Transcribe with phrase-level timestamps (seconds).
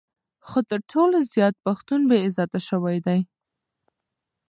[0.47, 3.19] خو تر ټولو زیات پښتون بې عزته شوی دی.